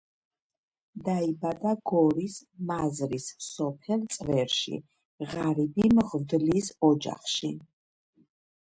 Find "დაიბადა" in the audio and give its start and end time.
1.09-1.73